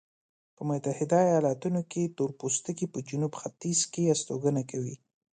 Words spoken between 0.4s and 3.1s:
په متحده ایلاتونو کې تورپوستکي په